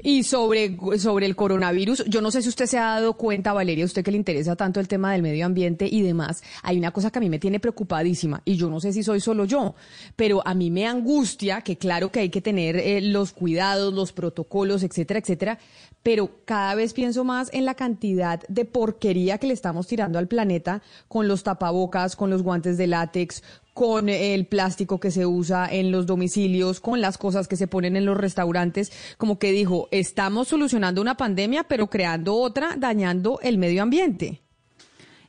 [0.00, 3.84] Y sobre, sobre el coronavirus, yo no sé si usted se ha dado cuenta, Valeria,
[3.84, 7.10] usted que le interesa tanto el tema del medio ambiente y demás, hay una cosa
[7.10, 9.74] que a mí me tiene preocupadísima y yo no sé si soy solo yo,
[10.14, 14.12] pero a mí me angustia que claro que hay que tener eh, los cuidados, los
[14.12, 15.58] protocolos, etcétera, etcétera,
[16.04, 20.28] pero cada vez pienso más en la cantidad de porquería que le estamos tirando al
[20.28, 23.42] planeta con los tapabocas, con los guantes de látex,
[23.78, 27.94] con el plástico que se usa en los domicilios, con las cosas que se ponen
[27.94, 33.56] en los restaurantes, como que dijo, estamos solucionando una pandemia, pero creando otra, dañando el
[33.56, 34.42] medio ambiente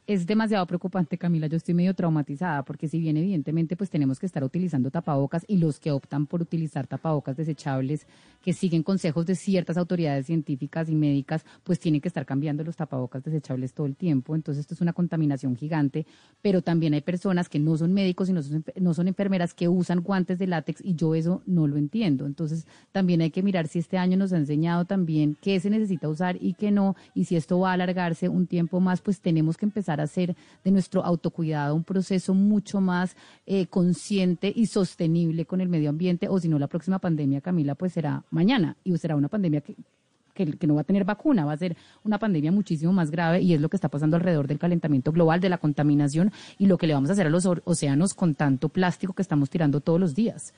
[0.10, 1.46] es demasiado preocupante, Camila.
[1.46, 5.58] Yo estoy medio traumatizada porque si bien evidentemente pues tenemos que estar utilizando tapabocas y
[5.58, 8.08] los que optan por utilizar tapabocas desechables
[8.44, 12.76] que siguen consejos de ciertas autoridades científicas y médicas, pues tienen que estar cambiando los
[12.76, 14.34] tapabocas desechables todo el tiempo.
[14.34, 16.08] Entonces esto es una contaminación gigante,
[16.42, 19.68] pero también hay personas que no son médicos y no son, no son enfermeras que
[19.68, 22.26] usan guantes de látex y yo eso no lo entiendo.
[22.26, 26.10] Entonces también hay que mirar si este año nos ha enseñado también qué se necesita
[26.10, 29.56] usar y qué no, y si esto va a alargarse un tiempo más, pues tenemos
[29.56, 35.62] que empezar hacer de nuestro autocuidado un proceso mucho más eh, consciente y sostenible con
[35.62, 39.16] el medio ambiente, o si no, la próxima pandemia, Camila, pues será mañana y será
[39.16, 39.76] una pandemia que,
[40.34, 43.54] que, no va a tener vacuna, va a ser una pandemia muchísimo más grave y
[43.54, 46.88] es lo que está pasando alrededor del calentamiento global, de la contaminación y lo que
[46.88, 50.16] le vamos a hacer a los océanos con tanto plástico que estamos tirando todos los
[50.16, 50.54] días.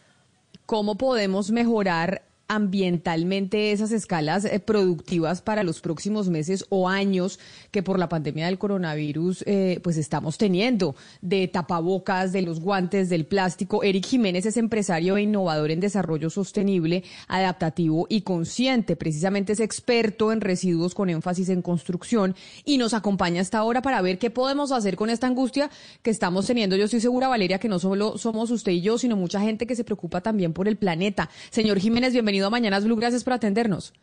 [0.66, 7.40] ¿Cómo podemos mejorar ambientalmente esas escalas eh, productivas para los próximos meses o años
[7.72, 13.08] que por la pandemia del coronavirus eh, pues estamos teniendo de tapabocas, de los guantes,
[13.08, 13.84] del plástico.
[13.84, 18.98] Eric Jiménez es empresario e innovador en desarrollo sostenible, adaptativo y consciente.
[18.98, 22.36] Precisamente es experto en residuos con énfasis en construcción
[22.66, 25.70] y nos acompaña hasta ahora para ver qué podemos hacer con esta angustia
[26.02, 26.76] que estamos teniendo.
[26.76, 29.78] Yo estoy segura, Valeria, que no solo somos usted y yo, sino mucha gente que
[29.78, 31.30] se preocupa también por el planeta.
[31.50, 33.94] Señor Jiménez, bienvenido bienvenido a Mañanas Blue, gracias por atendernos.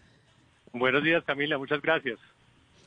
[0.73, 2.19] Buenos días, Camila, muchas gracias.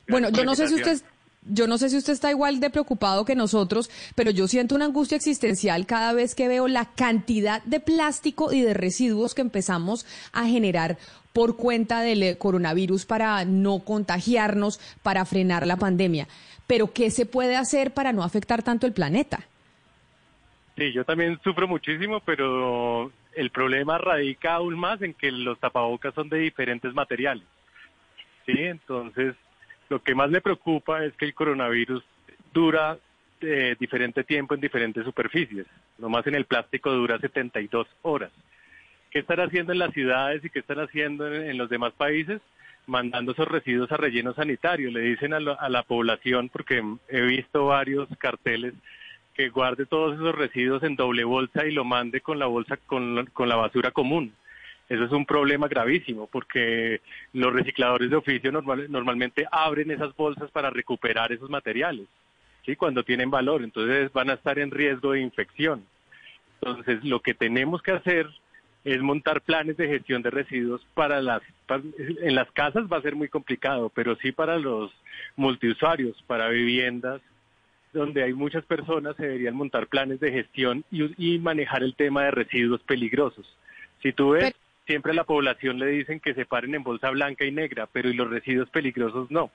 [0.08, 1.02] bueno, yo no sé si usted
[1.44, 4.84] yo no sé si usted está igual de preocupado que nosotros, pero yo siento una
[4.84, 10.06] angustia existencial cada vez que veo la cantidad de plástico y de residuos que empezamos
[10.32, 10.98] a generar
[11.32, 16.28] por cuenta del coronavirus para no contagiarnos, para frenar la pandemia.
[16.68, 19.40] Pero ¿qué se puede hacer para no afectar tanto el planeta?
[20.76, 26.14] Sí, yo también sufro muchísimo, pero el problema radica aún más en que los tapabocas
[26.14, 27.44] son de diferentes materiales.
[28.46, 29.34] Sí, entonces
[29.88, 32.02] lo que más me preocupa es que el coronavirus
[32.52, 32.98] dura
[33.40, 35.66] eh, diferente tiempo en diferentes superficies.
[35.98, 38.30] Nomás en el plástico dura 72 horas.
[39.10, 42.40] ¿Qué están haciendo en las ciudades y qué están haciendo en, los demás países?
[42.86, 44.90] Mandando esos residuos a relleno sanitario.
[44.90, 48.74] Le dicen a la población, porque he visto varios carteles
[49.42, 53.26] que guarde todos esos residuos en doble bolsa y lo mande con la bolsa con,
[53.32, 54.32] con la basura común.
[54.88, 57.00] Eso es un problema gravísimo porque
[57.32, 62.06] los recicladores de oficio normalmente abren esas bolsas para recuperar esos materiales,
[62.64, 62.76] ¿sí?
[62.76, 65.84] cuando tienen valor, entonces van a estar en riesgo de infección.
[66.60, 68.28] Entonces, lo que tenemos que hacer
[68.84, 73.16] es montar planes de gestión de residuos para las en las casas va a ser
[73.16, 74.92] muy complicado, pero sí para los
[75.34, 77.20] multiusuarios, para viviendas,
[77.92, 82.30] donde hay muchas personas, se deberían montar planes de gestión y, manejar el tema de
[82.30, 83.46] residuos peligrosos.
[84.02, 84.54] Si tú ves,
[84.86, 88.08] siempre a la población le dicen que se paren en bolsa blanca y negra, pero
[88.08, 89.50] y los residuos peligrosos no.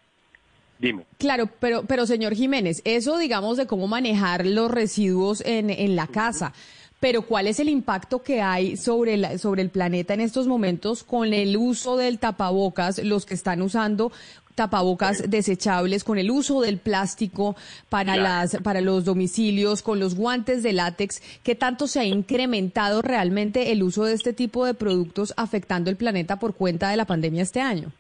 [0.80, 1.06] Dime.
[1.18, 6.06] Claro, pero, pero señor Jiménez, eso digamos de cómo manejar los residuos en, en la
[6.06, 6.54] casa.
[7.00, 11.32] Pero ¿cuál es el impacto que hay sobre, sobre el planeta en estos momentos con
[11.32, 14.12] el uso del tapabocas, los que están usando
[14.58, 17.56] tapabocas desechables, con el uso del plástico
[17.90, 21.22] para, las, para los domicilios, con los guantes de látex?
[21.44, 25.96] ¿Qué tanto se ha incrementado realmente el uso de este tipo de productos afectando el
[25.96, 27.92] planeta por cuenta de la pandemia este año?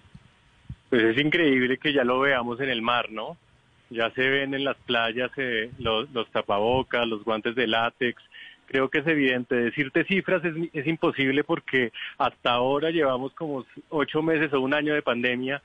[0.89, 3.37] Pues es increíble que ya lo veamos en el mar, ¿no?
[3.91, 8.19] Ya se ven en las playas eh, los, los tapabocas, los guantes de látex,
[8.65, 9.55] creo que es evidente.
[9.55, 14.95] Decirte cifras es, es, imposible porque hasta ahora llevamos como ocho meses o un año
[14.95, 15.61] de pandemia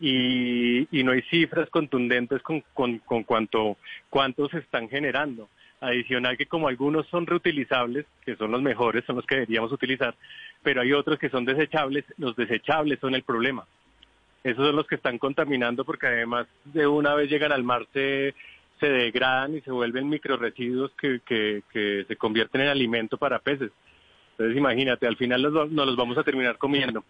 [0.00, 3.76] y, y no hay cifras contundentes con, con, con cuánto,
[4.10, 5.48] cuánto se están generando.
[5.80, 10.14] Adicional que como algunos son reutilizables, que son los mejores, son los que deberíamos utilizar,
[10.62, 13.64] pero hay otros que son desechables, los desechables son el problema.
[14.42, 18.34] Esos son los que están contaminando porque además de una vez llegan al mar se,
[18.80, 23.70] se degradan y se vuelven microresiduos que, que se convierten en alimento para peces.
[24.32, 27.04] Entonces imagínate, al final nos, nos los vamos a terminar comiendo.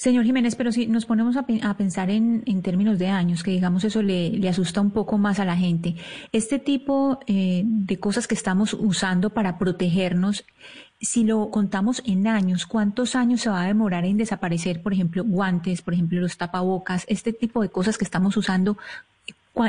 [0.00, 1.44] Señor Jiménez, pero si nos ponemos a,
[1.76, 5.58] pensar en, términos de años, que digamos eso le, asusta un poco más a la
[5.58, 5.94] gente,
[6.32, 10.46] este tipo eh, de cosas que estamos usando para protegernos,
[11.02, 15.22] si lo contamos en años, ¿cuántos años se va a demorar en desaparecer, por ejemplo,
[15.22, 18.78] guantes, por ejemplo, los tapabocas, este tipo de cosas que estamos usando?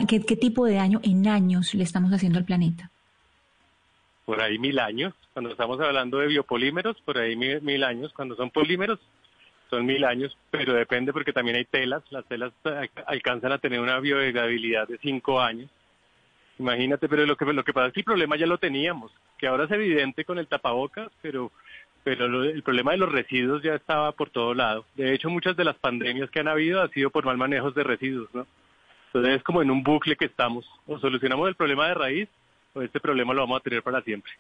[0.08, 2.90] ¿Qué, qué tipo de daño en años le estamos haciendo al planeta?
[4.24, 8.50] Por ahí mil años, cuando estamos hablando de biopolímeros, por ahí mil años, cuando son
[8.50, 8.98] polímeros,
[9.72, 12.04] son mil años, pero depende porque también hay telas.
[12.12, 12.52] Las telas
[13.08, 15.70] alcanzan a tener una biodegradabilidad de cinco años.
[16.60, 19.48] Imagínate, pero lo que, lo que pasa es que el problema ya lo teníamos, que
[19.48, 21.52] ahora es evidente con el tapabocas, pero,
[22.04, 24.86] pero lo, el problema de los residuos ya estaba por todo lado.
[24.96, 27.84] De hecho, muchas de las pandemias que han habido han sido por mal manejos de
[27.84, 28.46] residuos, ¿no?
[29.08, 30.66] Entonces es como en un bucle que estamos.
[30.86, 32.30] O solucionamos el problema de raíz
[32.74, 34.32] o este problema lo vamos a tener para siempre.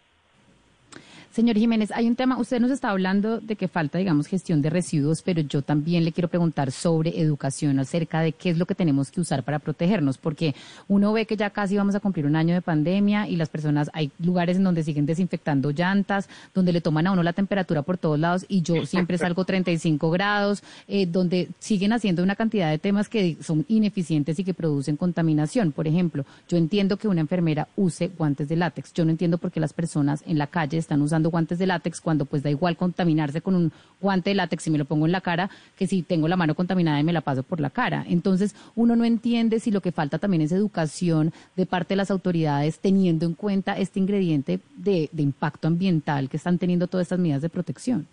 [1.31, 4.69] Señor Jiménez, hay un tema, usted nos está hablando de que falta, digamos, gestión de
[4.69, 8.75] residuos, pero yo también le quiero preguntar sobre educación acerca de qué es lo que
[8.75, 10.53] tenemos que usar para protegernos, porque
[10.89, 13.89] uno ve que ya casi vamos a cumplir un año de pandemia y las personas,
[13.93, 17.97] hay lugares en donde siguen desinfectando llantas, donde le toman a uno la temperatura por
[17.97, 22.77] todos lados y yo siempre salgo 35 grados, eh, donde siguen haciendo una cantidad de
[22.77, 25.71] temas que son ineficientes y que producen contaminación.
[25.71, 29.49] Por ejemplo, yo entiendo que una enfermera use guantes de látex, yo no entiendo por
[29.49, 32.77] qué las personas en la calle están usando guantes de látex cuando pues da igual
[32.77, 36.01] contaminarse con un guante de látex y me lo pongo en la cara que si
[36.01, 38.05] tengo la mano contaminada y me la paso por la cara.
[38.07, 42.11] Entonces uno no entiende si lo que falta también es educación de parte de las
[42.11, 47.41] autoridades teniendo en cuenta este ingrediente de, impacto ambiental que están teniendo todas estas medidas
[47.41, 48.07] de protección.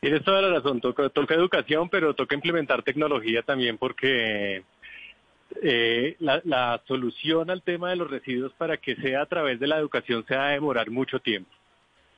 [0.00, 4.64] Tienes toda la razón, toca educación, pero toca implementar tecnología también porque
[5.62, 9.66] eh, la, la, solución al tema de los residuos para que sea a través de
[9.66, 11.50] la educación se va a demorar mucho tiempo.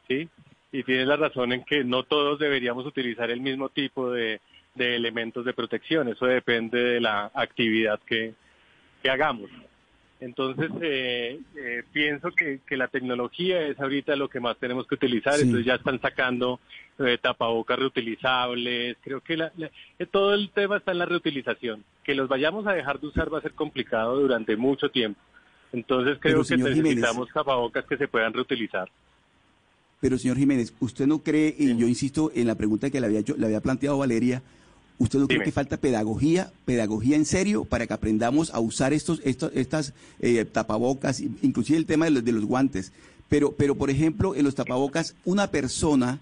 [0.09, 0.29] ¿sí?
[0.73, 4.41] Y tienes la razón en que no todos deberíamos utilizar el mismo tipo de,
[4.77, 6.09] elementos de protección.
[6.09, 8.35] Eso depende de la actividad que
[9.09, 9.51] hagamos.
[10.25, 14.95] Entonces, eh, eh, pienso que, que, la tecnología es ahorita lo que más tenemos que
[14.95, 15.35] utilizar.
[15.35, 15.43] Sí.
[15.43, 16.61] Entonces ya están sacando
[16.99, 18.97] eh, tapabocas reutilizables.
[19.03, 19.71] Creo que la, la,
[20.11, 21.85] todo el tema está en la reutilización.
[22.03, 25.21] Que los vayamos a dejar de usar va a ser complicado durante mucho tiempo.
[25.75, 28.89] Entonces creo Pero, que necesitamos Jiménez, tapabocas que se puedan reutilizar.
[30.01, 33.21] Pero señor Jiménez, ¿usted no cree, y yo insisto en la pregunta que le había,
[33.21, 34.43] yo, le había planteado Valeria,
[34.99, 35.39] ¿Usted no Dime.
[35.39, 39.93] cree que falta pedagogía, pedagogía en serio, para que aprendamos a usar estos, estos estas
[40.21, 42.93] eh, tapabocas, inclusive el tema de los, de los, guantes?
[43.29, 46.21] Pero, pero, por ejemplo, en los tapabocas, una persona,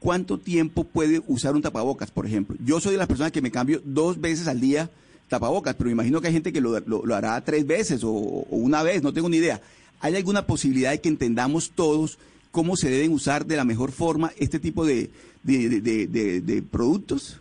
[0.00, 2.56] ¿cuánto tiempo puede usar un tapabocas, por ejemplo?
[2.64, 4.90] Yo soy de las personas que me cambio dos veces al día
[5.28, 8.10] tapabocas, pero me imagino que hay gente que lo, lo, lo hará tres veces o,
[8.10, 9.60] o una vez, no tengo ni idea.
[10.00, 12.18] ¿Hay alguna posibilidad de que entendamos todos
[12.50, 15.10] cómo se deben usar de la mejor forma este tipo de,
[15.42, 17.40] de, de, de, de productos?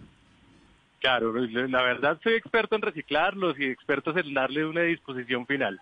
[1.03, 5.77] Claro, la verdad soy experto en reciclarlos y experto en darle una disposición final,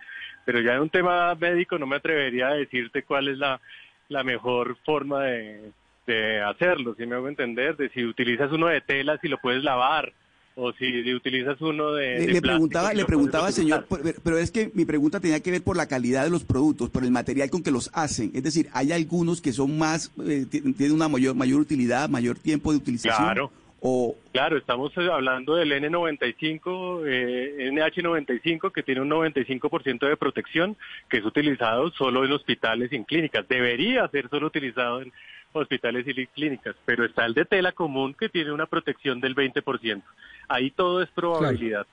[0.47, 3.61] pero ya en un tema médico no me atrevería a decirte cuál es la,
[4.09, 5.73] la mejor forma de,
[6.07, 9.63] de hacerlo, si me hago entender, de si utilizas uno de tela, si lo puedes
[9.63, 10.11] lavar,
[10.55, 13.85] o si utilizas uno de, de le preguntaba le preguntaba señor
[14.21, 17.03] pero es que mi pregunta tenía que ver por la calidad de los productos por
[17.03, 18.31] el material con que los hacen.
[18.33, 22.71] Es decir hay algunos que son más eh, tienen una mayor mayor utilidad mayor tiempo
[22.71, 23.23] de utilización.
[23.23, 23.51] Claro
[23.81, 24.15] o...
[24.31, 30.77] Claro, estamos hablando del N95, eh, NH95, que tiene un 95% de protección,
[31.09, 33.45] que es utilizado solo en hospitales y en clínicas.
[33.47, 35.11] Debería ser solo utilizado en
[35.53, 40.01] hospitales y clínicas, pero está el de tela común que tiene una protección del 20%.
[40.47, 41.85] Ahí todo es probabilidad.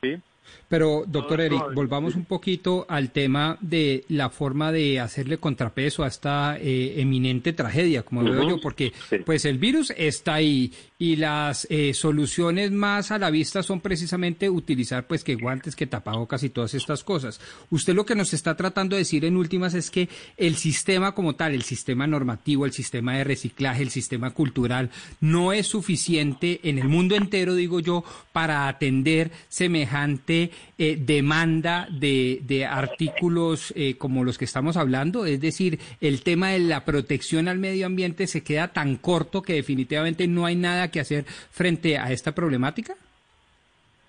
[0.00, 0.18] Claro.
[0.18, 0.33] ¿sí?
[0.68, 6.08] Pero, doctor Eric, volvamos un poquito al tema de la forma de hacerle contrapeso a
[6.08, 8.32] esta eh, eminente tragedia, como uh -huh.
[8.32, 9.18] veo yo, porque sí.
[9.24, 14.48] pues el virus está ahí y las eh, soluciones más a la vista son precisamente
[14.48, 17.40] utilizar pues que guantes, que tapabocas y todas estas cosas.
[17.70, 21.34] Usted lo que nos está tratando de decir en últimas es que el sistema como
[21.34, 26.78] tal, el sistema normativo, el sistema de reciclaje, el sistema cultural, no es suficiente en
[26.78, 30.33] el mundo entero, digo yo, para atender semejante
[30.78, 36.50] eh, demanda de, de artículos eh, como los que estamos hablando, es decir, el tema
[36.50, 40.90] de la protección al medio ambiente se queda tan corto que definitivamente no hay nada
[40.90, 42.96] que hacer frente a esta problemática.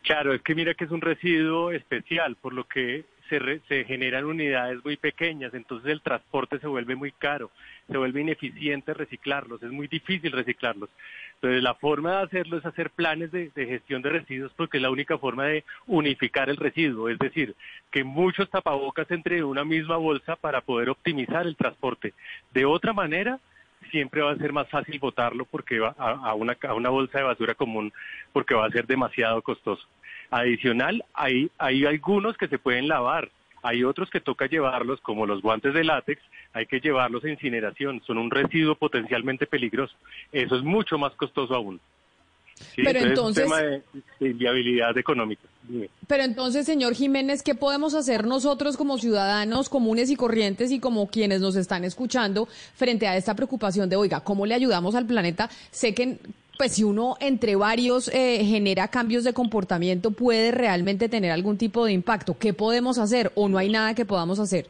[0.06, 4.26] Claro, es que mira que es un residuo especial, por lo que se, se generan
[4.26, 7.50] unidades muy pequeñas, entonces el transporte se vuelve muy caro,
[7.90, 10.92] se vuelve ineficiente reciclarlos, es muy difícil reciclarlos.
[11.34, 14.84] Entonces la forma de hacerlo es hacer planes de, de, gestión de residuos porque es
[14.84, 17.56] la única forma de unificar el residuo, es decir,
[17.90, 22.14] que muchos tapabocas entre en una misma bolsa para poder optimizar el transporte.
[22.54, 23.40] De otra manera,
[23.92, 27.24] siempre va a ser más fácil votarlo porque va a, una, a una bolsa de
[27.24, 27.92] basura común
[28.34, 29.86] porque va a ser demasiado costoso.
[30.32, 33.30] Adicional, hay, hay algunos que se pueden lavar,
[33.64, 36.22] hay otros que toca llevarlos, como los guantes de látex,
[36.54, 39.96] hay que llevarlos a incineración, son un residuo potencialmente peligroso.
[40.32, 41.80] Eso es mucho más costoso aún.
[42.76, 43.82] Pero entonces, es un tema
[44.20, 45.44] de, viabilidad económica.
[46.08, 51.08] Pero entonces, señor Jiménez, ¿qué podemos hacer nosotros como ciudadanos comunes y corrientes y como
[51.08, 55.50] quienes nos están escuchando frente a esta preocupación de, oiga, ¿cómo le ayudamos al planeta?
[55.72, 56.20] Sé que
[56.58, 61.86] pues si uno entre varios eh, genera cambios de comportamiento puede realmente tener algún tipo
[61.86, 62.38] de impacto.
[62.38, 64.68] ¿Qué podemos hacer o no hay nada que podamos hacer?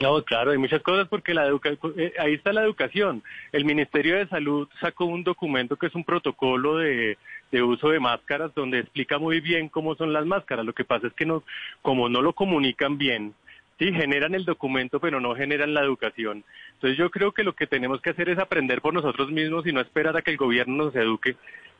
[0.00, 3.22] No, claro, hay muchas cosas porque la eh, ahí está la educación.
[3.50, 7.16] El Ministerio de Salud sacó un documento que es un protocolo de,
[7.62, 10.64] uso de máscaras donde explica muy bien cómo son las máscaras.
[10.64, 11.42] Lo que pasa es que no,
[11.82, 13.34] como no lo comunican bien,
[13.80, 16.44] sí, generan el documento pero no generan la educación.
[16.74, 19.72] Entonces yo creo que lo que tenemos que hacer es aprender por nosotros mismos y
[19.72, 21.34] no esperar a que el gobierno nos eduque,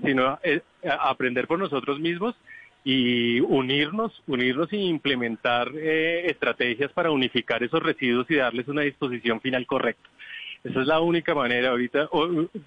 [0.05, 0.61] sino eh,
[1.01, 2.35] aprender por nosotros mismos
[2.85, 9.41] y unirnos, unirnos y implementar eh, estrategias para unificar esos residuos y darles una disposición
[9.41, 10.09] final correcta.
[10.65, 12.09] Esa es la única manera ahorita,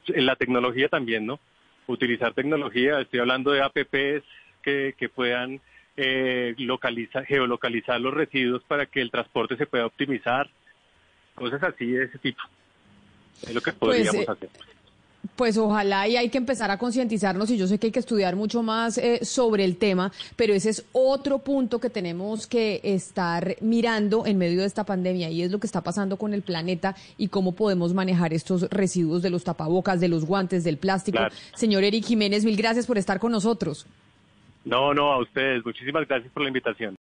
[0.07, 1.39] en la tecnología también, ¿no?
[1.87, 4.23] Utilizar tecnología, estoy hablando de APPs
[4.61, 5.59] que, que puedan
[5.97, 10.49] eh, localizar, geolocalizar los residuos para que el transporte se pueda optimizar,
[11.35, 12.41] cosas así de ese tipo.
[13.41, 14.49] Es lo que pues, podríamos eh, hacer.
[15.41, 18.35] Pues ojalá y hay que empezar a concientizarnos y yo sé que hay que estudiar
[18.35, 23.55] mucho más eh, sobre el tema, pero ese es otro punto que tenemos que estar
[23.59, 26.95] mirando en medio de esta pandemia y es lo que está pasando con el planeta
[27.17, 31.17] y cómo podemos manejar estos residuos de los tapabocas, de los guantes, del plástico.
[31.55, 33.87] Señor Eric Jiménez, mil gracias por estar con nosotros.
[34.63, 35.65] No, no, a ustedes.
[35.65, 36.95] Muchísimas gracias por la invitación.